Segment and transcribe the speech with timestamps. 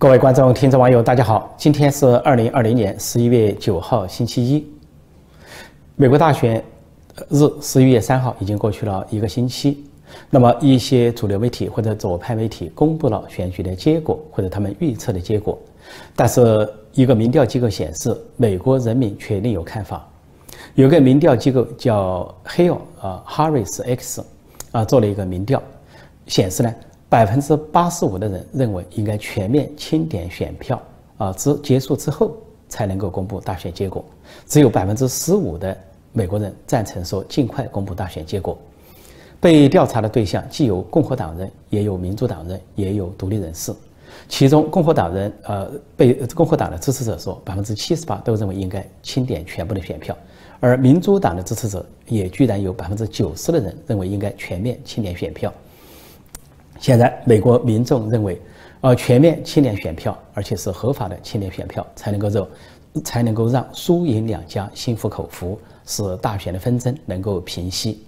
[0.00, 1.52] 各位观众、听众、网友，大家好！
[1.58, 4.64] 今天是二零二零年十一月九号，星期一。
[5.96, 6.62] 美国大选
[7.30, 9.84] 日十一月三号已经过去了一个星期。
[10.30, 15.58] 那么，一些主流媒体或者左派媒体公布了选举的结果或者他们预测的结果，
[16.14, 20.08] 但是一个民调机构显示，美国人民却另有看法。
[20.76, 24.24] 有个民调机构叫 Hill 啊 Harris X
[24.70, 25.60] 啊做了一个民调，
[26.28, 26.72] 显示呢。
[27.08, 30.80] 百分之八十五的人认为应该全面清点选票
[31.16, 32.36] 啊，之结束之后
[32.68, 34.04] 才能够公布大选结果。
[34.46, 35.76] 只有百分之十五的
[36.12, 38.58] 美国人赞成说尽快公布大选结果。
[39.40, 43.72] 被调查的对象既有共和党人，也有民主党人，也有独立人士。
[44.28, 50.16] 其中共和党人呃被共和党的支持者说百分之七十八都认为应该清点全部的选票，
[50.60, 55.52] 而民主党的支持者也居然有百分之九十的人认为应该全面清点选票。
[56.78, 58.40] 现在，美国民众认为，
[58.80, 62.48] 呃，全面清点选票，而且是合法的清点选票，才能够让，
[63.04, 68.04] 才能够让输赢两家心服口服，使大选的纷争能够平息。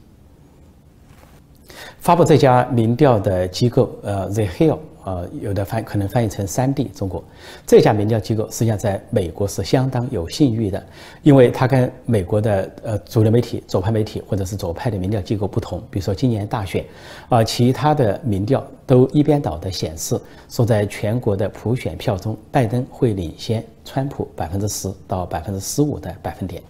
[1.98, 4.78] 发布这家民调的机构，呃，The Hill。
[5.04, 7.22] 呃，有的翻可能翻译成三 D 中国
[7.66, 10.84] 这家民调机构，实际上在美国是相当有信誉的，
[11.22, 15.82] 因为它跟美国的呃主流媒体、左派媒体或者是左派的民调机构不同。
[15.90, 16.84] 比如说今年大选，
[17.28, 26.62] 啊，其他的民调都一边倒的显示说，在全国的普选票中，拜登会领先川普百分之十到百分之十五的百分点，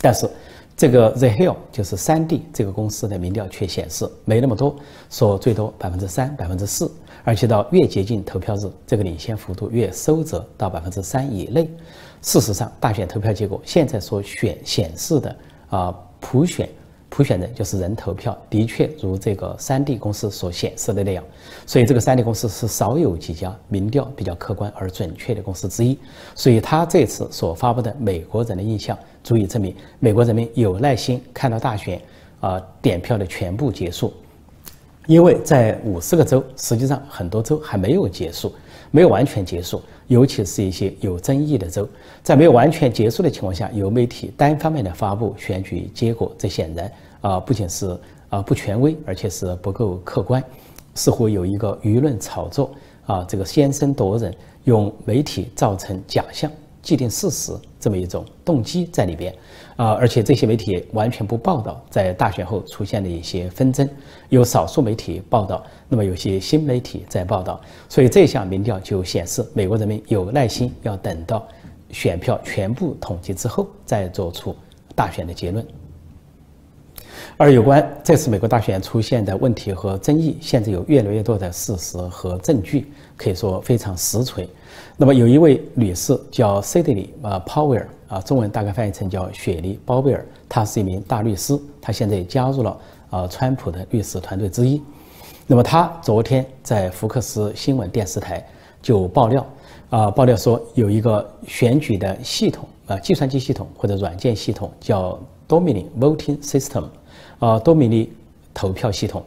[0.00, 0.28] 但是。
[0.80, 4.76] 这个 The Hill 就是三 D 这个公司的民调却显示没那么多，
[5.10, 6.88] 说最多百分之三、百分之四，
[7.24, 11.68] 而且到越接近投票日，这个领先幅度越收窄到百分之三以内。
[12.22, 15.36] 事实上，大选投票结果现在所选显示的
[15.70, 16.68] 啊普选。
[17.10, 21.24] 普选人就是人投票，的确如这个三 D 公司所显示的那样，
[21.64, 25.98] 所以这个三 D 公司是少有几家民调比较客观而准确的公司之一。
[26.34, 31.98] 所以他这次所发布的美国人的印象，足以证明美国人民有耐心看到大选
[32.40, 34.12] 啊点票的全部结束。
[35.08, 38.52] 因为在五十个州，实际上很多州还没有结束，
[38.90, 41.88] 没有完全结束，尤其是一些有争议的州，
[42.22, 46.92] 在没有完全结束的情况下，由媒体单方面的发布选举结果，这显然
[47.22, 47.98] 啊不仅是
[48.28, 50.44] 啊不权威，而且是不够客观，
[50.94, 52.70] 似乎有一个舆论炒作
[53.06, 54.30] 啊，这个先声夺人，
[54.64, 56.52] 用媒体造成假象。
[56.80, 59.34] 既定事实这么一种动机在里边，
[59.78, 63.88] 啊，而且这些媒体完全不报道在大选后出现的一些纷争，
[64.28, 71.46] 有少数媒体报道，那么有些新媒体在报道，所以这项民调就显示美国人民有耐心要等到
[71.92, 74.52] 选票全部统计之后再做出
[74.96, 75.64] 大选的结论。
[77.36, 84.48] 而有关这次美国大选出现的问题和争议，现在有越来越多的事实和证据，可以说非常实锤。
[84.96, 92.78] 那么有一位女士叫 Sidney 啊 Powell 啊，中文大概翻译成叫雪莉·鲍威尔，她是一名大律师，她现在也加入了
[93.10, 94.82] 啊川普的律师团队之一。
[95.46, 98.44] 那么他昨天在福克斯新闻电视台
[98.82, 99.46] 就爆料
[99.90, 106.84] 啊，爆料说有一个选举的系统啊，计算机系统或者软件系统叫 Dominion Voting System。
[107.38, 108.12] 啊，多米尼
[108.52, 109.22] 投票系统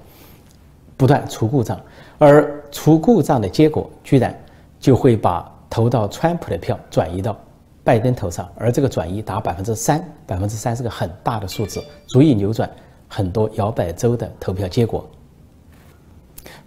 [0.97, 1.79] 不断出故障，
[2.17, 4.37] 而出故障的结果居然
[4.81, 7.37] 就会把投到川普的票转移到
[7.83, 12.69] 拜登头上，而这个转移达百分之三，百分之三是个很大的数字，足以扭转
[13.07, 15.09] 很多摇摆州的投票结果。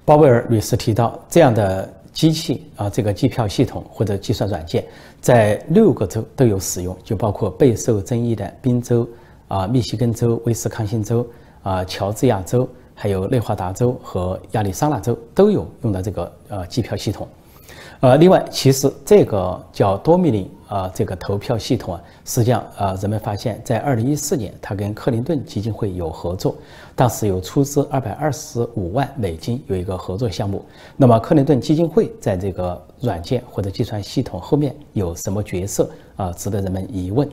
[0.05, 4.85] 鲍威尔律师提到，这样的机器啊，这个计票系统或者计算软件
[5.21, 9.09] 在六个州都有使用，就包括备受争议的宾州。
[9.47, 11.25] 啊，密西根州、威斯康星州、
[11.63, 17.29] 啊，乔治亚州，还有内华达州和亚利桑那州都有用的这个呃计票系统。
[18.05, 26.55] 呃，另外，其实这个叫多米尼啊，这个投票系统啊，实际上啊，人们发现，在二零一四年，它跟克林顿基金会有合作，
[26.95, 30.63] 当时有出资二百二十五万美金有一个合作项目。
[30.99, 36.31] 那么，克林顿基金会在这个软件或者计算系统后面有什么角色啊？
[36.33, 37.27] 值得人们疑问。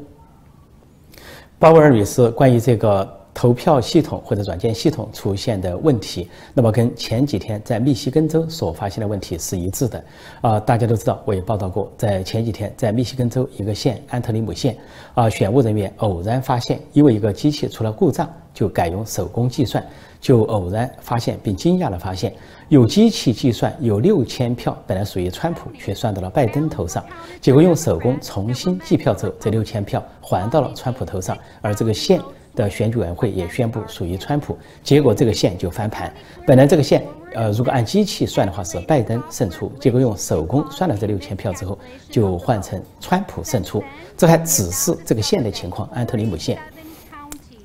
[1.60, 10.04] 鲍威尔女士关于这个投票系统或者软件系统出现的问题，那么跟前几天在密西根州所发现的问题是一致的。
[10.42, 14.75] 啊，大家都知道，我也报道过，在前几天在密西根州一个县安特里姆县，
[15.13, 19.84] 啊，选务人员偶然发现，因为一个机器出了故障，就改用手工计算，
[20.19, 22.34] 就偶然发现并惊讶地发现。
[22.68, 27.04] 有机器计算有六千票本来属于川普，却算到了拜登头上。
[27.42, 31.38] 结果用手工重新计票之后，这六千票还到了川普头上。
[31.62, 32.22] 而这个县
[32.56, 36.13] 的选举委员会也宣布属于川普，结果这个县就翻盘。
[36.45, 41.77] 本来这个县，呃，如果按机器算的话是拜登胜出，结果用手工算了这六千票之后，
[42.09, 43.83] 就换成川普胜出。
[44.18, 46.57] 这还只是这个县的情况，安特里姆县。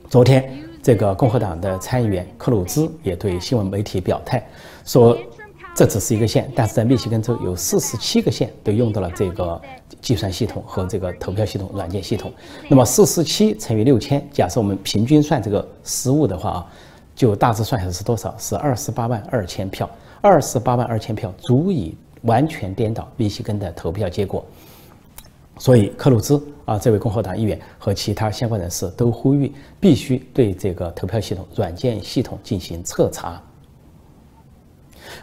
[0.08, 0.50] 昨天，
[0.82, 4.46] 这个共和党的参议员克鲁兹也对新闻媒体表态
[4.84, 5.16] 说。
[5.76, 9.60] 这只是一个县，但是在密西根州有四十七个县都用到了这个
[10.00, 12.32] 计算系统和这个投票系统软件系统。
[12.66, 16.66] 那么四十七乘以六千，假设我们平均算这个失误的话啊，
[17.14, 18.34] 就大致算下是多少？
[18.38, 19.88] 是二十八万二千票。
[20.22, 24.42] 二十八万二千票足以完全颠倒密西根的投票结果。
[25.58, 33.38] 所以克鲁兹啊，这位共和党议员和其他相关人士都呼吁，必须对这个投票系统软件系统进行彻查。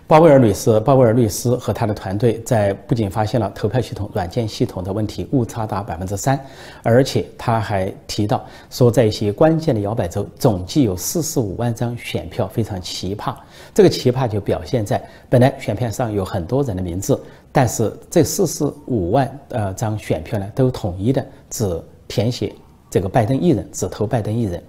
[0.08, 6.40] 鲍威尔女士、鲍威尔律师和他的团队在不仅发现了投票系统软件系统的问题，误差达百分之三，
[6.82, 13.34] 而且他还提到说，在一些关键的摇摆州，总计有四十五万张选票非常奇葩。
[13.74, 17.20] 这个奇葩就表现在本来选票上有很多人的名字，
[17.52, 22.54] 但是这四十五万呃张选票呢，都统一的只填写
[22.90, 24.62] 这个拜登一人，只投拜登一人。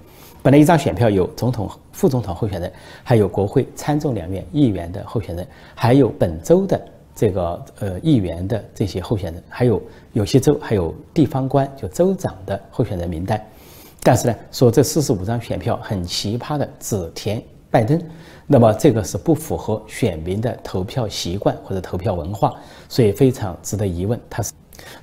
[0.43, 2.71] 本来一张选票有总统、副总统候选人，
[3.03, 6.79] 还有国会参众两院议员的候选人，还有本州的
[7.15, 9.81] 这个呃议员的这些候选人，还有
[10.13, 13.43] 有些州还有地方官就州长的候选人名单。
[14.03, 17.99] 但是呢，说这四十五张选票很奇葩的只填拜登，
[18.47, 22.55] 那么这个是不符合选民的投票习惯或者投票文化，
[22.89, 24.21] 所以非常值得疑问。
[24.29, 24.53] 他是。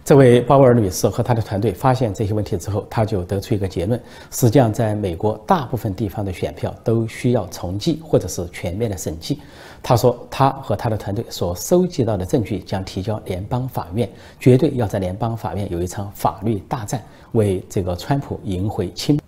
[0.03, 9.39] 这位鲍威尔女士和她的团队发现这些问题之后，她就得出一个结论：实际上，在美国大部分地方的选票都需要重计或者是全面的审计。
[9.81, 14.09] 她说，她和她的团队所收集到的证据将提交联邦法院，
[14.39, 17.01] 绝对要在联邦法院有一场法律大战，
[17.31, 19.19] 为这个川普赢回清。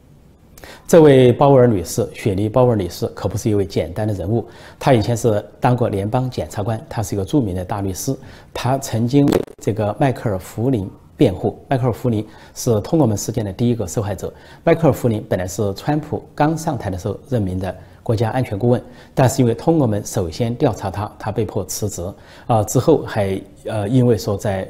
[0.87, 4.45] 这位鲍威尔女士，雪莉·鲍威尔女士，可不是一位简单的人物。
[4.79, 8.15] 她以前是当过联邦检察官，她是一个著名的大律师。
[8.53, 11.57] 她曾经为这个迈克尔·福林辩护。
[11.67, 14.33] 迈克尔·福林是通俄门事件的第一个受害者。
[14.63, 18.83] 迈克尔·福林本来是川普刚上台的时候任命的国家安全顾问，
[19.13, 22.03] 但是因为通俄门首先调查他，他被迫辞职。
[22.47, 24.67] 啊，之后还呃因为说在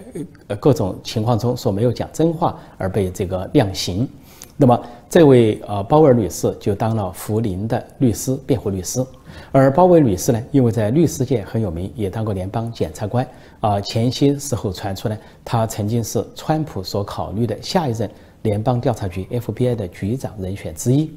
[0.48, 4.08] 呃各种情况中说没有讲真话而被这个量刑。
[4.56, 4.80] 那么，
[5.10, 9.04] 这位呃鲍威尔女士就当了福林的律师、辩护律师，
[9.52, 13.28] 而鲍威尔女士呢，因为在律师界很有名，也当过联邦检察官
[13.62, 13.82] 啊。
[13.82, 18.08] 前些时候传出呢，她曾经是川普所考虑的下一任
[18.44, 21.12] 联邦调查局 FBI 的局长人选之一。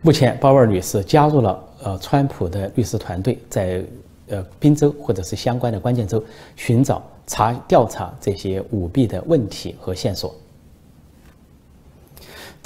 [0.00, 3.82] 目前，鲍威尔女士加入了呃川普的律师团队，在
[4.28, 6.22] 呃宾州或者是相关的关键州
[6.54, 10.32] 寻找查调查这些舞弊的问题和线索。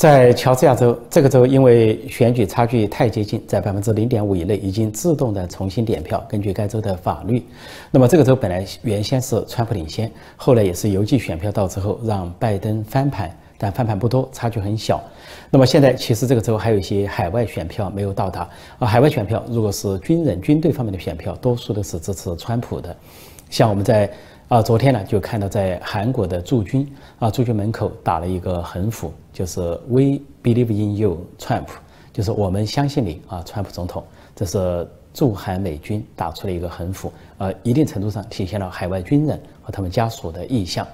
[0.03, 6.27] 在乔治亚州，这个州因为选举差距太接近，在百分之零点五以内，已经自动的重新点票。
[6.29, 7.41] 根据该州的法律，
[7.89, 15.01] 那么这个州本来原先是川普领先，后来也是邮寄选票到之后让拜登翻盘，但翻盘不多，差距很小。
[15.51, 18.41] 那么现在其实这个州还有一些海外选票没有到达
[18.81, 22.97] 啊，海外选票如果是军人、军队方面的选票，多数都是支持川普的，
[23.51, 24.11] 像我们在。
[24.53, 26.87] 啊，昨天呢就看到在韩国的驻军
[27.19, 31.69] 啊，驻军门口打了一个横幅，就是 “We believe in you, Trump”，
[32.13, 34.05] 就是我们相信你啊，川普总统。
[34.37, 40.87] 这是驻韩美军打出了一个横幅，呃，一定程度上体现了海外军人和他们家属的意向。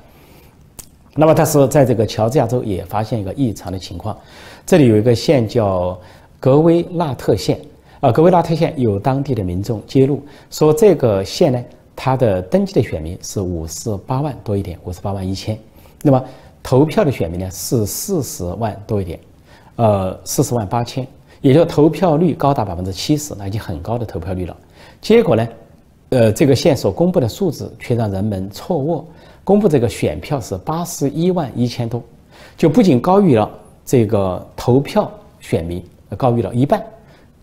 [1.17, 4.17] 那么，但是在这个乔治亚州也发现一个异常的情况，
[4.65, 5.99] 这里有一个县叫
[6.39, 7.59] 格威纳特县
[7.99, 11.61] 啊，格威纳特县有当地的民众揭露说，这个县呢。
[12.01, 15.59] 他的登记的选民是五十八万多一点，五十八万一千。
[16.01, 16.25] 那么
[16.63, 19.19] 投票的选民呢是四十万多一点，
[19.75, 21.05] 呃，四十万八千，
[21.41, 24.57] 也就投票率高达百分之七十，那已经很高的投票率了。
[25.01, 25.49] 结果呢，
[26.11, 29.05] 呃，这个线所公布的数字却让人们错愕，
[29.43, 32.01] 公布这个选票是八十一万一千多，
[32.57, 33.51] 就不仅高于了
[33.85, 35.85] 这个投票选民，
[36.17, 36.81] 高于了一半，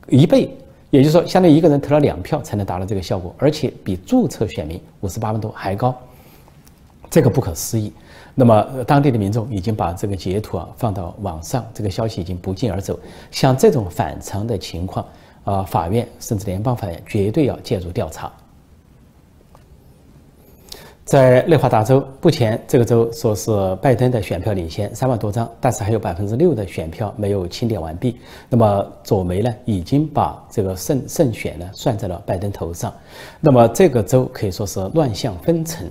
[0.08, 0.50] 一倍。
[0.96, 5.94] 也就是说，相当于一个人投了两票才能达到这个效果，而且比注册选民五十八万多还高，
[7.10, 7.92] 这个不可思议。
[8.34, 13.00] 那么，当地的民众已经把这个截图啊放到网上，这个消息已经不胫而走。
[13.32, 15.06] 像这种反常的情况，
[15.44, 18.32] 啊，法院甚至联邦法院绝对要介入调查。
[21.06, 28.18] 在内华达州，目前这个州说是拜登的选票领先三万多张，但是还有百分之六的选票没有清点完毕。
[28.50, 32.92] 那么左媒呢，已经把这个胜胜选呢算在了拜登头上。
[33.40, 35.88] 那么这个州可以说是乱象纷呈。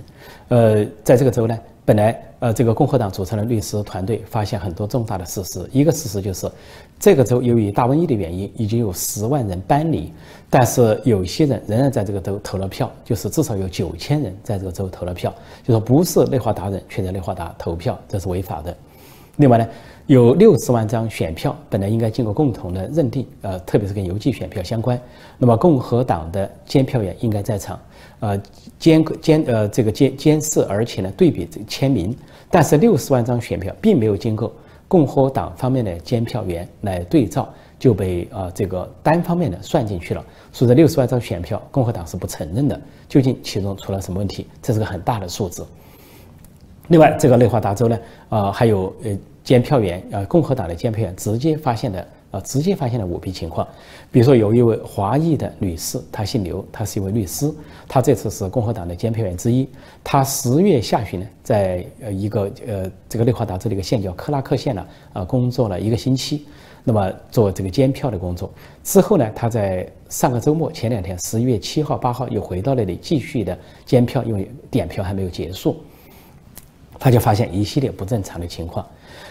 [0.49, 5.65] 呃，在这个州呢，本来呃，这个共和党组成的律师团队发现很多重大的事实。
[5.71, 6.45] 一个事实就是，
[6.99, 10.11] 这个州由于大瘟疫的原因，已经有十万人搬离，
[10.57, 18.73] 但是有些人仍然在这个州投了票，就是至少有九千人在这个州投了票，就说不是内华达人却在内华达投票，这是违法的。
[19.35, 19.67] 另外呢，
[20.05, 24.97] 有六十万张选票本来应该经过共同的认定，呃，特别是跟邮寄选票相关，
[25.37, 27.77] 那么共和党的监票员应该在场。
[28.21, 28.41] 呃，
[28.79, 32.15] 监监呃这个监监视，而且呢对比这签名，
[32.49, 34.49] 但是六十万张选票并没有经过
[34.87, 40.23] 共和党方面的监票员来对照，就被啊这个单方面的算进去了。
[40.51, 42.79] 所以这六十万张选票，共和党是不承认的。
[43.07, 44.47] 究竟其中出了什么问题？
[44.61, 45.65] 这是个很大的数字。
[46.87, 52.07] 另外，这个内华达州呢，啊还有呃监票员，呃共和党的监票员直接发现的。
[52.35, 53.65] 啊，直接发现了舞弊情况，
[54.11, 57.49] 比如说有一位华裔的女士，她姓刘，她是一位律师，
[57.87, 59.65] 她这次是共和党的监票员之一。
[60.03, 66.45] 她十月下旬呢，在呃一个呃这个内华达州的一个县叫克拉克县呢，啊工作了一个星期，
[66.83, 68.51] 那么做这个监票的工作。
[68.83, 75.77] 之后呢，她在上个周末前两天，十一月七号、八号又回到那里继续的监票，因为点票还没有结束，
[76.99, 78.85] 他就发现一系列不正常的情况。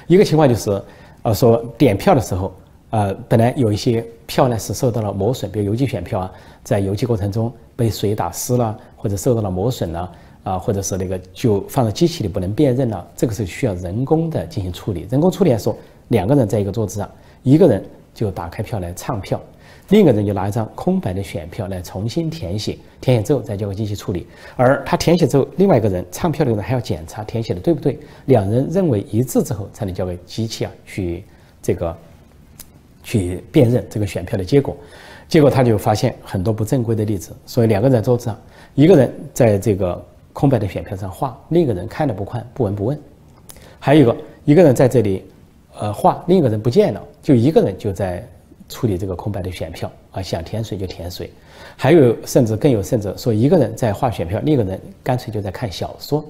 [0.06, 0.82] 一个情况就是，
[1.20, 2.50] 呃，说点票的时候。
[2.94, 6.32] 呃，本来有一些票呢是受到了磨损，比如邮寄选票啊，
[6.62, 10.12] 在邮寄过程中被水打湿了，或者受到了磨损了，
[10.44, 15.08] 啊，或者是那个就放在机器里不能辨认了，这个是需要人工的进行处理。
[15.10, 17.10] 人工处理来说，两个人在一个桌子上，
[17.42, 17.84] 一个人
[18.14, 19.40] 就打开票来唱票，
[19.88, 24.24] 另一个人就拿一张空白的选票来重新填写，填写之后再交给机器处理。
[24.54, 31.24] 而他填写之后，另外一个人唱票的人还要检查填写的对不对，两人认为一致之后，才能交给机器啊去
[31.60, 31.96] 这个。
[33.04, 34.76] 去辨认这个选票的结果，
[35.28, 37.30] 结果他就发现很多不正规的例子。
[37.46, 38.36] 所以两个人在桌子上，
[38.74, 42.98] 一个人在这个空白的选票上画，另一个人看了不看，不闻不问。
[43.78, 45.22] 还有一个，一个人在这里，
[45.78, 48.26] 呃，画，另一个人不见了，就一个人就在
[48.68, 51.30] 处理这个空白的选票啊，想填谁就填谁。
[51.76, 56.24] 还有甚至更有甚者，说一个人在画选票，另一个人干脆就在看小说，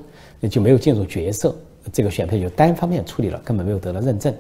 [0.50, 1.54] 就没有进入角色，
[1.92, 4.34] 这个选票就单方面处理了，根本没有得到认证。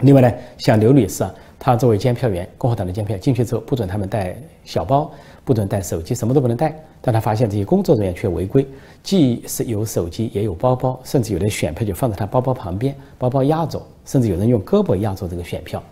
[0.00, 5.10] 另外呢，像刘女士啊，她作为监票员，共和党的监票进去之后，不准他们带小包，
[5.44, 6.74] 不准带手机，什么都不能带。
[7.00, 8.66] 但她发现这些工作人员却违规，
[9.02, 15.82] 既是有手机，也有包包，甚至有的选票就放在他包包旁边，包包压着，甚至有人用胳膊压着这个选票。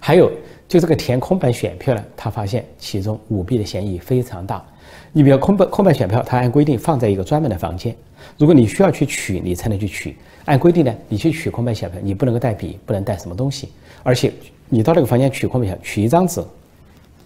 [0.00, 0.30] 还有，
[0.66, 4.64] 就这个填空白选票呢，他发现其中舞弊的嫌疑非常大。
[5.12, 7.94] 你比如空白空白选票，他按规定放在一个专门的房间，
[8.36, 10.16] 如果你需要去取，你才能去取。
[10.44, 13.68] 按规定呢，你去取空白选票，你不能够带笔，不能带什么东西，
[14.02, 14.32] 而且
[14.68, 16.42] 你到那个房间取空白票，取一张纸，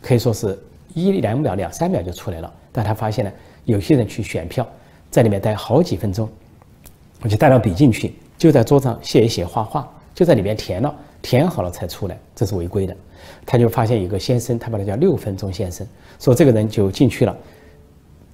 [0.00, 0.59] 可以说是
[0.95, 2.52] 一两秒、两三秒就出来了。
[2.73, 3.33] 但他发现呢，
[3.64, 4.66] 有些人去选票，
[5.11, 6.28] 在里面待好几分钟，
[7.21, 12.95] 我就带了笔进去，就在桌上写一写、画画，就在里面填了，填好了才出来，这是违规的。
[13.47, 15.87] 他就发现一个先生，他把他叫六分钟先生，
[16.19, 17.35] 说这个人就进去了，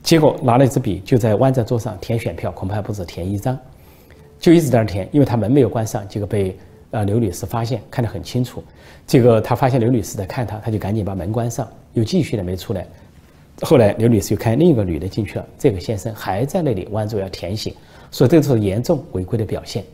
[0.03, 3.57] 结果拿了一支笔，就在弯在桌上填选票，恐怕不止填一张。
[4.41, 6.57] 就一直在那填，因为他门没有关上，结果被
[6.93, 8.63] 呃刘女士发现，看得很清楚。
[9.07, 12.87] 这个他发现刘女士在看他，他就赶紧把门关上，又继续的没出来。
[13.63, 17.75] 后来刘女士又看另一个女的进去了，这个先生还在那里弯着要填写，
[18.13, 19.85] 所以这是严重违规的表现。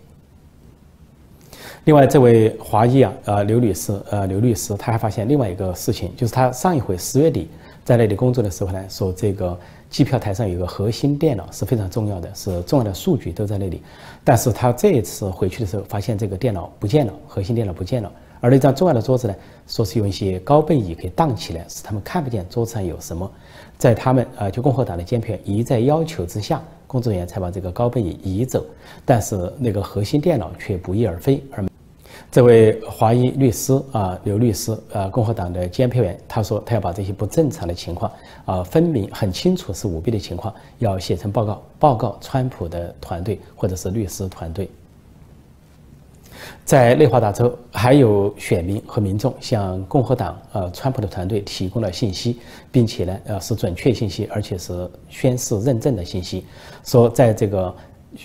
[1.85, 7.49] 另外，这位华裔啊，呃刘女士，呃刘律师，他还发现另外一个事情，就是他上一回十月底
[7.85, 9.59] 在那里工作的时候呢，说这个。
[9.91, 13.81] 机票台上有个核心电脑是非常重要的，是重要的数据都在那里。
[14.25, 18.11] 但是他这一次回去的时候，发现这个电脑不见了，核心电脑不见了。
[18.41, 19.35] 而那张重要的桌子呢，
[19.69, 23.31] 说是用一些高背椅给挡起来，使他们看不见桌子上有什么。
[23.79, 28.67] 在他们呃，就共和党的监票一再要求之下，工作人员才把这个高背椅移走。
[29.05, 31.65] 但是那个核心电脑却不翼而飞，而。
[32.35, 38.11] 这位华裔律师啊，刘律师，呃，共和党的监票员，他说他要把这些不正常的情况
[38.45, 44.69] 啊，分明很清楚是舞弊的情况，要写成报告，报告川普的团队或者是律师团队。
[46.65, 52.41] 在内华达州，还有选民和民众向共和党呃川普的团队提供了信息，
[52.73, 56.45] 并且呢，呃，是准确信息，而且是宣誓认证的信息，
[56.83, 57.75] 说在这个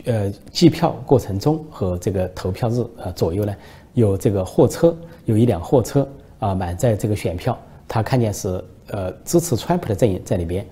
[0.05, 3.55] 呃计票过程中和这个投票日呃左右呢。
[3.93, 6.07] 有这个货车，有一辆货车
[6.39, 7.57] 啊，满载这个选票。
[7.87, 10.65] 他看见是呃支持川普的阵营在里边，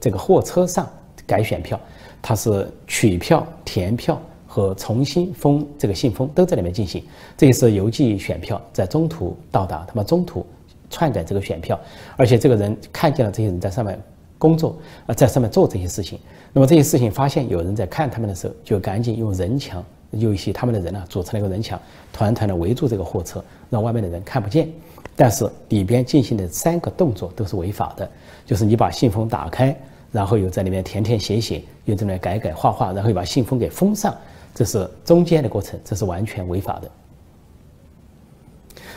[0.00, 0.88] 这个货车上
[1.26, 1.78] 改选票，
[2.22, 7.04] 他是取票、填票和重新封这个信封都在里面进行。
[7.36, 10.46] 这也是邮寄选票在中途到达，他们中途
[10.88, 11.78] 篡改这个选票，
[12.16, 14.00] 而且这个人看见了这些人在上面
[14.38, 16.18] 工作啊，在上面做这些事情。
[16.52, 19.84] 那么这些事情发现有人在看他们的时候，就赶紧用人墙，
[20.18, 21.80] 有一些他们的人呢组成了一个人墙，
[22.12, 24.68] 团团的围住这个货车，让外面的人看不见。
[25.16, 28.10] 但是里边进行的三个动作都是违法的，
[28.44, 29.76] 就是你把信封打开，
[30.10, 34.12] 然后又在里面填填写写，又在里面改改画画，然后又把信封给封上，
[34.54, 36.90] 这是中间的过程，这是完全违法的。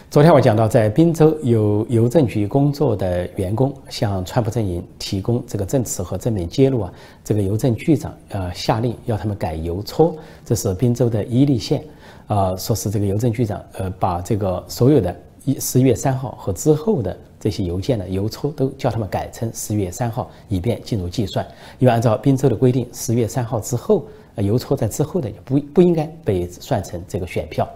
[0.10, 6.94] 昨天我讲到，在滨州有邮政局工作的员工向川普阵营提供这个证词和证明揭露啊，
[7.26, 11.84] 这个邮政局长呃下令要他们改邮戳，这是滨州的伊利县，
[12.28, 21.46] 啊，说是这个邮政局长呃把这个所有的一十一月三号和之后的这些邮件的邮戳都叫他们改成十月三号，以便进入计算。
[21.80, 24.06] 因为按照滨州的规定，十月三号之后，
[24.38, 27.68] 邮戳在之后的不不应该被算成这个选票。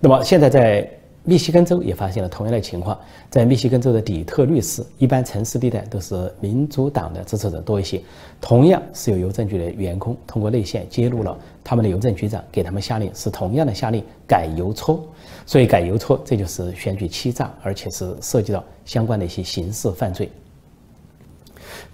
[0.00, 0.90] 那么现在在。
[1.24, 2.98] 密西根州也发现了同样的情况，
[3.30, 8.02] 在密西根州的底特律市，一般城市地带都是民主党的支持者多一些。
[8.40, 15.00] 同样是有邮政局的员工通过内线揭露了他们的邮政局长给他们下令是同样的下令改邮戳，
[15.46, 20.28] 所以改邮戳这就是选举欺诈，而且是涉及到相关的一些刑事犯罪。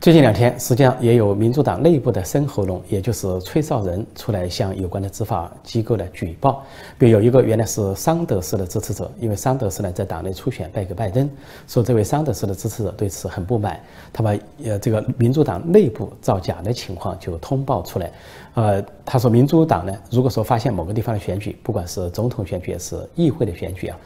[0.00, 6.64] 最近两天，实际上也有民主党内部的生喉咙，也就是吹哨人出来向有关的执法机构来举报。
[6.96, 11.28] 比如有一个原来是桑德斯的支持者，因为桑德斯呢在党内初选败给拜登，
[11.66, 13.80] 说这位桑德斯的支持者对此很不满，
[14.12, 18.12] 他把呃这个民主党内部造假的情况就通报出来。
[18.54, 23.98] 呃，他说民主党呢，如果说发现某个地方的选举，不管是总统选举还是议会的选举啊，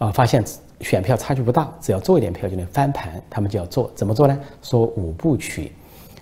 [0.00, 0.44] 啊发现。
[0.80, 4.40] 选票差距不大，只要做一点票就能翻盘，他们就要做，怎么做呢？
[4.62, 5.70] 说五部曲，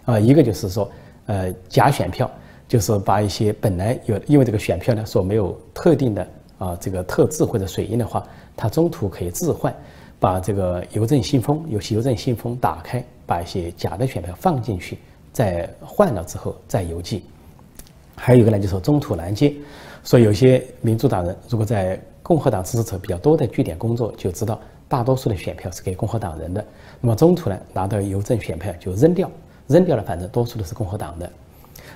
[0.05, 0.91] 啊，一个就是说，
[1.27, 2.29] 呃，假选票，
[2.67, 9.73] 就是把一些本来有，因为这个选票呢，说没有特定的啊这个特质或者水印的话，它中途可以置换，
[10.19, 14.99] 把这个邮政信封，有些邮政信封打开，把一些假的选票放进去，
[15.33, 17.23] 再换了之后再邮寄。
[18.17, 19.55] 还有一个呢，就是中途拦截，
[20.03, 21.97] 说有些民主党人如果在
[22.29, 26.63] 共和党支持者比较多的据点工作，就知道大多数的选票是给共和党人的。
[27.01, 29.31] 那么中途呢，拿到邮政选票就扔掉，
[29.67, 31.31] 扔掉了，反正多数都是共和党的。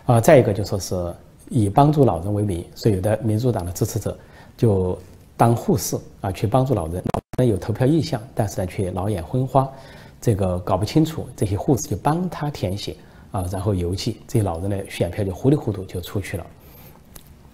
[0.06, 1.14] 啊，再一个就说是
[1.50, 4.16] 以帮助老人为名，所以有的民主党的支持者
[4.56, 4.98] 就
[5.36, 6.94] 当护士啊，去帮助老人。
[6.94, 9.70] 老人有投票意向，但是呢却老眼昏花，
[10.18, 12.96] 这个搞不清楚，这些护士就帮他填写
[13.32, 16.46] 啊，然后邮寄，这些老人的选票就糊里糊涂就出去了。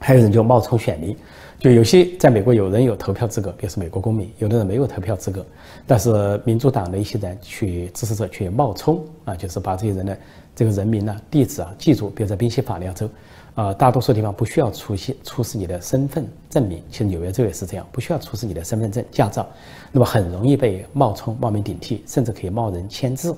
[0.01, 1.17] 还有人就冒充选民。
[1.61, 5.45] 就有些在美国有人有投票资格，比如是美国公民；有的人没有投票资格，
[5.89, 10.17] 但是民主党的一些人去支持者去冒充啊，就是把这些人的
[10.55, 12.11] 这个人名呢、地址啊记住。
[12.11, 13.11] 比如在宾夕法尼亚州，
[13.57, 19.45] 啊，大多数地方不需要出示出示你的身份证明，其实纽约州也是这样，不需要出示你的身份证、驾照，
[19.91, 23.35] 那么很容易被冒充、冒名顶替，甚至可以冒人签字。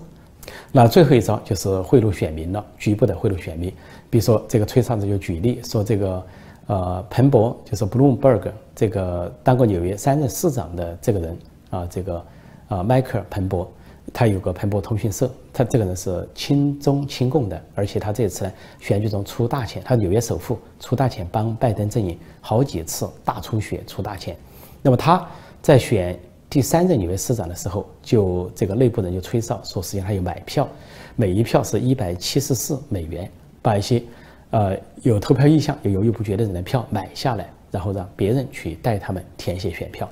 [0.73, 3.73] 那最后一招就是贿赂选民了，局部的贿赂选民。
[4.11, 6.23] 比如说这个崔尚子就举例说这个。
[6.71, 12.25] 呃，彭博就是 Bloomberg 这个当过纽约三任市长的这个人啊，这个
[12.69, 13.69] 啊迈克尔彭博，
[14.13, 24.37] 他有个彭博通讯社，他这个人是亲中亲共的，而且他这次呢选举中出大钱，他纽约首富出大钱帮拜登阵营好几次大出血出大钱。
[24.81, 25.27] 那么他
[25.61, 26.17] 在选
[26.49, 30.69] 第三任纽约市长的时候，就这个内部人就吹哨说，实际上他有买票，
[31.17, 33.29] 每一票是一百七十四美元，
[33.61, 34.01] 把一些。
[34.51, 40.09] 呃，有投票意向、有犹豫不决的人的票买下来，然后让别人去代他们填写选票。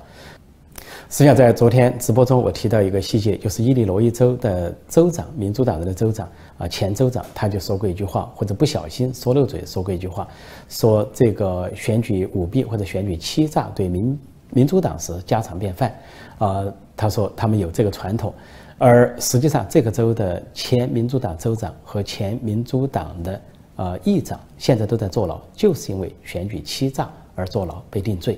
[1.09, 10.27] 实际上，在昨天直播中，我提到一个细节，就是伊利诺伊州的州长，民主党人的州长啊，前州长，他就说过一句话，或者不小心说漏嘴说过一句话，
[10.69, 14.19] 说这个选举舞弊或者选举欺诈对民
[14.51, 15.93] 民主党是家常便饭
[16.37, 16.65] 啊。
[16.95, 18.33] 他说他们有这个传统，
[18.77, 23.39] 而实际上，这个州的前民主党州长和前民主党的。
[23.79, 28.37] 呃，议长现在都在坐牢，就是因为选举欺诈而坐牢被定罪。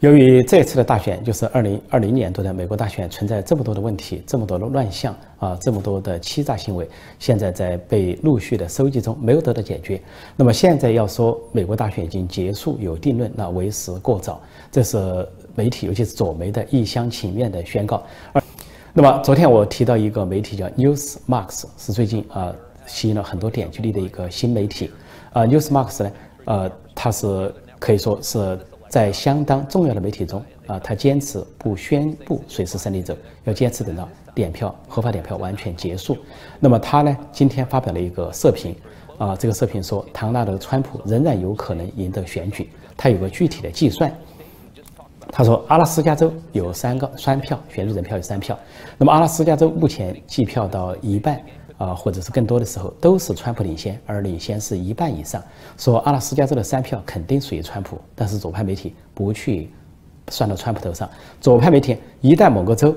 [0.00, 6.86] 由于这次的大选就是二零二零年度的美国大选存在这么多的问题，这么多的乱象啊，这么多的欺诈行为，
[7.18, 9.98] 现在在被陆续的收集中，没有得到解决。
[10.36, 14.42] 那么现在要说美国大选已经结束有定论，那为时过早。
[14.70, 18.02] 这是媒体，尤其是左媒的一厢情愿的宣告。
[18.34, 18.42] 而
[18.92, 22.54] 那么昨天我提到一个媒体叫 Newsmax，是最近啊。
[22.86, 24.90] 吸引了很多点击率的一个新媒体，
[25.32, 26.12] 啊，Newsmax 呢，
[26.44, 36.16] 呃，它是可以说是在相当重要的媒体中，啊，它坚持不宣布谁是胜利者，要坚持等到点票合法点票完全结束。
[36.60, 38.74] 那么它呢，今天发表了一个社评，
[39.18, 44.12] 啊，这个社评说，唐纳德·川普仍然有可能赢得选举，它有个具体的计算。
[45.32, 48.56] 他说阿拉斯加州有三个三票选举人票有三票，
[48.96, 51.42] 那么阿拉斯加州目前计票到一半
[51.78, 55.42] 啊，或者是更多的时候都是川普领先，而领先是一半以上。
[55.76, 59.70] 说阿拉斯加州的三票肯定属于川普，但是左派媒体不去
[60.28, 61.08] 算到川普头上。
[61.40, 62.94] 左派媒体一旦某个州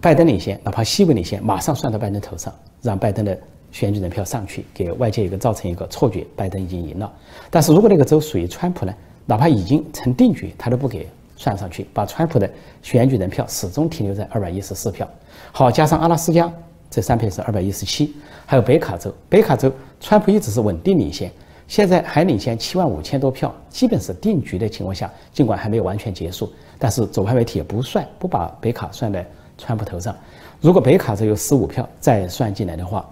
[0.00, 3.38] 拜登领先，哪怕细微领先，马上算到拜登头上，让拜登的
[3.72, 7.12] 选举人票上去，给外界一个造成一个错觉，拜登已经赢了。
[7.50, 8.94] 但是如果那个州属于川普呢？
[9.28, 11.04] 哪怕已经成定局，他都不给
[11.36, 12.48] 算上去，把川普的
[12.80, 15.04] 选举人票始终停留在二百一十四票。
[15.50, 16.48] 好，加上阿拉斯加
[16.90, 18.14] 这三票是二百一十七，
[18.46, 19.70] 还有北卡州，北卡州
[20.00, 21.30] 川普一直是稳定领先，
[21.68, 29.26] 现在还领先七万五千多票，基本是定局的情况下，尽管还没有完全结束，但是左派媒体也不算，不把北卡算在
[29.58, 30.16] 川普头上。
[30.60, 33.04] 如果北卡州有十五票再算进来的话，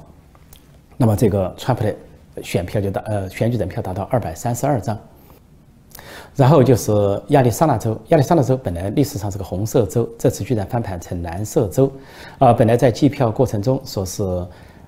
[0.97, 1.95] 那么这个川普的
[2.43, 4.99] 选票就达呃选举人票达到二百三十二张。
[6.37, 6.93] 然后就是
[7.29, 11.91] 亚利桑那州，亚利桑那州本来历史上是个红色州，这次居然翻盘成蓝色州，
[12.39, 14.23] 啊，本来在计票过程中说是，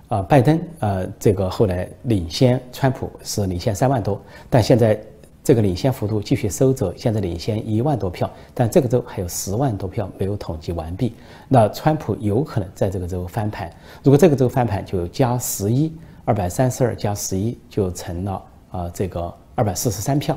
[0.09, 5.01] 啊，拜登，呃，这个后来领先川普是领先三万多，但现在
[5.45, 11.15] 这个领先幅度继续收窄，现在领先一万多票，但这个州还有十万多票没有统计完毕，
[11.49, 13.71] 那川普有可能在这个州翻盘，
[14.03, 15.93] 如果这个州翻盘，就加十一，
[16.25, 18.43] 二百三十二加十一就成了
[18.73, 20.37] 啊，这个二百四十三票。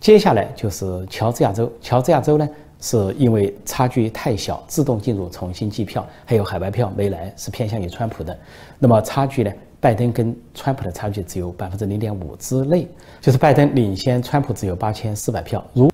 [0.00, 2.48] 接下来就是乔治亚州，乔治亚州呢，
[2.80, 8.36] 是因为差距太小，自动进入重新计票，还有海外票没来，是偏向于川普的。
[8.78, 9.52] 那么差距呢？
[9.78, 12.88] 拜登跟川普的差距只有百分之零点五之内，
[13.20, 15.62] 就是拜登领先川普只有八千四百票。
[15.74, 15.90] 如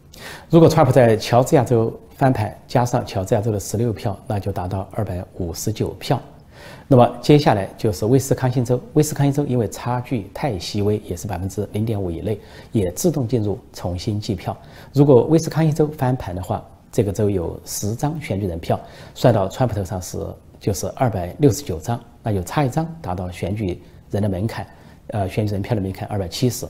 [0.51, 6.21] 如果川普在乔治亚州翻盘，加上乔治亚州的十六票，那就达到二百五十九票。
[6.89, 12.39] 那么接下来就是威斯康星州，威斯康星州因为差距太细微，也是百分之零点五以内，
[12.71, 14.57] 也自动进入重新计票。
[14.93, 18.81] 如果威斯康星州翻盘的话，这个州有十张选举人票，
[19.17, 20.19] 算到川普头上是
[20.61, 24.65] 就是二百六十九张，那就差一张达到选举人的门槛，
[25.09, 26.67] 呃，选举人票的门槛二百七十。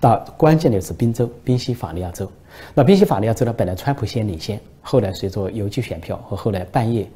[0.00, 2.26] 到关键的是宾州，宾夕法尼亚州。
[2.72, 7.06] 那宾夕法尼亚州呢，本来川普先领先，后来随着邮寄选票和后来半夜。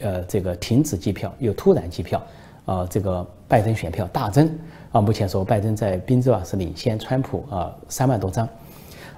[0.00, 2.22] 呃，这个停止计票又突然计票，
[2.66, 4.48] 啊，这个拜登选票大增，
[4.92, 8.48] 啊，目前说拜登在宾州啊是领先川普啊三万多张，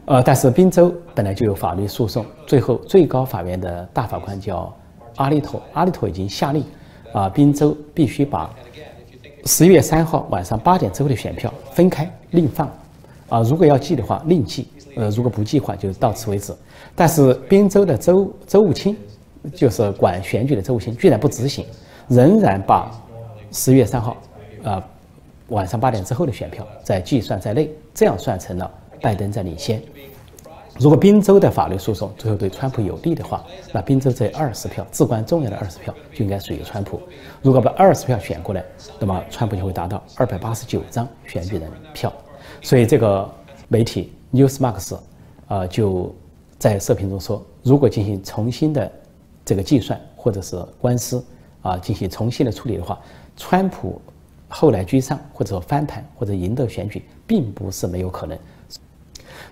[0.07, 4.75] 呃，但是宾州本来就有法律诉讼，最后最高法院的大法官叫
[5.17, 6.65] 阿利托，阿利托已经下令，
[7.13, 8.49] 啊，宾州必须把
[9.45, 12.71] 十一月三号晚上八点之后的选票分开另放，
[13.29, 16.55] 啊，如果要计的话另计，呃，如果不计的话就到此为止。
[16.97, 18.97] 但是宾州的州州务卿。
[19.55, 21.65] 就是管选举的州务卿居然不执行，
[22.09, 22.91] 仍然把
[23.51, 24.17] 十月三号，
[24.63, 24.83] 呃，
[25.49, 29.83] 晚上八点之后的选票在计算在内，这样算成了拜登在领先。
[30.79, 37.01] 如果宾州的法律诉讼最后对川普有利的话，那宾州这二十票至关重要的二十票就应该属于川普。
[37.43, 38.65] 如果把二十票选过来，
[38.99, 42.13] 那么川普就会达到二百八十九张选举人票。
[42.63, 43.29] 所以这个
[43.69, 44.97] 媒体 Newsmax，
[45.49, 46.15] 呃，就
[46.59, 48.91] 在社评中说，如果进行重新的。
[49.45, 51.25] 这个计算或者是官司
[51.63, 52.99] 啊进行重新的处理的话，
[53.37, 54.01] 川普
[54.49, 58.39] 后来居上或者说翻盘或者赢得选举，并不是没有可能。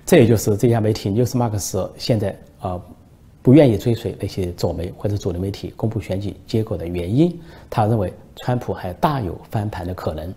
[0.05, 2.81] 这也就是这家媒体 Newsmax 现在啊
[3.43, 7.39] 不愿意追随那些左媒或者主流媒体公布选举结果的原因。
[7.71, 10.35] 他认为川普还大有翻盘的可能。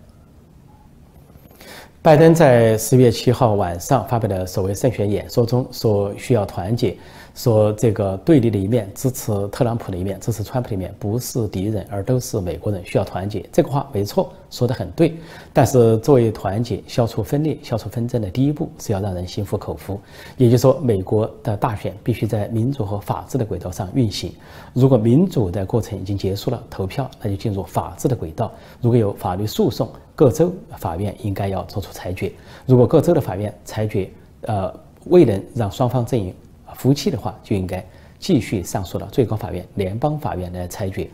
[2.00, 6.96] 拜登在十月七号晚上发表的所谓胜选演说中说，需要团结。
[7.34, 13.44] 说这个对立的一面，支持特朗普的一面，支持川普的一面，不是敌人，而都是美国人，需要团结。
[13.50, 15.14] 这个话没错，说得很对。
[15.52, 19.98] 但是作为团结、消除分裂、消除纷争的第一步，是要让人心服口服。
[20.36, 24.32] 也就是说，美国的大选必须在民主和法治的轨道上运行。
[24.74, 28.52] 如果民主的过程已经结束了，投票那就进入法治的轨道。
[28.80, 32.30] 如果有法律诉讼，各州法院应该要做出裁决。
[32.66, 34.10] 如果各州的法院裁决，
[34.42, 34.72] 呃，
[35.06, 36.34] 未能让双方阵营。
[36.82, 37.84] 服气的话，就应该
[38.18, 41.08] 继续上诉到最高法院、联邦法院来裁决。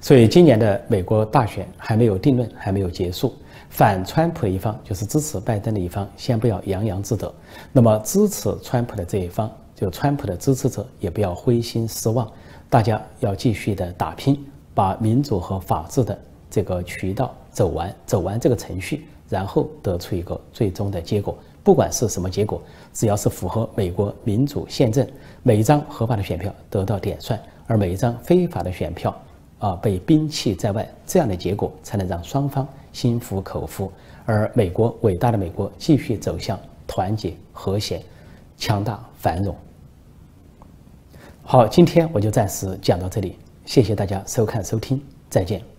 [0.00, 3.34] 所以，今年的美国大选还没有定论，还没有结束。
[3.68, 7.30] 反川普的一方，就是支持拜登的一方，先不要洋洋自得。
[7.70, 12.26] 那么，支持川普的这一方，就川普的支持者，也不要灰心失望。
[12.70, 21.36] 大家要继续的打拼，把民主和法治的这个渠道走完，走完这个程序，然后得出一个最终的结果。
[21.62, 25.06] 不管是什么结果，只要是符合美国民主宪政，
[25.42, 29.14] 每一张合法的选票得到点算，而每一张非法的选票
[29.58, 33.92] 啊被摒弃在外，这样的结果才能让双方心服口服，
[34.24, 38.02] 而美国伟大的美国继续走向团结、和谐、
[38.56, 39.54] 强大、繁荣。
[41.42, 45.77] 好，今天我就暂时讲到这里，谢谢大家收看收听，再见。